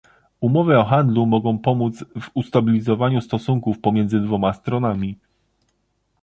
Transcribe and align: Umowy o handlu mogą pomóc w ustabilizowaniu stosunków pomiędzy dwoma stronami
Umowy 0.41 0.75
o 0.77 0.83
handlu 0.83 1.25
mogą 1.25 1.59
pomóc 1.59 2.05
w 2.21 2.29
ustabilizowaniu 2.33 3.21
stosunków 3.21 3.79
pomiędzy 3.79 4.19
dwoma 4.19 4.53
stronami 4.53 5.17